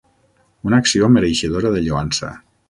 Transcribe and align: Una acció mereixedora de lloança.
Una 0.69 0.79
acció 0.83 1.09
mereixedora 1.17 1.73
de 1.77 1.85
lloança. 1.89 2.33